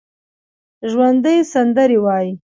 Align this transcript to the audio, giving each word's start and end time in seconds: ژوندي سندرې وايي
ژوندي 0.91 1.37
سندرې 1.53 1.97
وايي 2.05 2.31